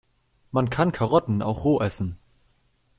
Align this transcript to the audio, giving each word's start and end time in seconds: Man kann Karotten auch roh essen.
Man 0.51 0.71
kann 0.71 0.91
Karotten 0.91 1.43
auch 1.43 1.63
roh 1.63 1.79
essen. 1.79 2.17